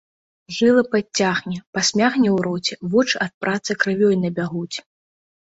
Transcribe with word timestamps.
Жылы 0.59 0.83
падцягне, 0.95 1.57
пасмягне 1.79 2.29
ў 2.35 2.47
роце, 2.47 2.73
вочы 2.95 3.15
ад 3.27 3.33
працы 3.47 3.71
крывёй 3.85 4.15
набягуць. 4.25 4.77